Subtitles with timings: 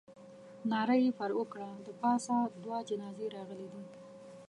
[0.69, 1.69] ناره یې پر وکړه.
[1.85, 3.83] د پاسه دوه جنازې راغلې دي.